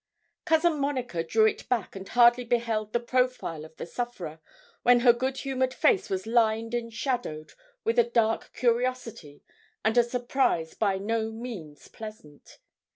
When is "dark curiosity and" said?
8.09-9.99